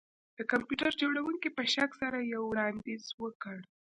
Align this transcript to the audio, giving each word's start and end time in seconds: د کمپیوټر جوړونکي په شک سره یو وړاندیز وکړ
د 0.37 0.39
کمپیوټر 0.51 0.91
جوړونکي 1.01 1.49
په 1.57 1.63
شک 1.73 1.91
سره 2.01 2.19
یو 2.33 2.43
وړاندیز 2.51 3.03
وکړ 3.23 3.57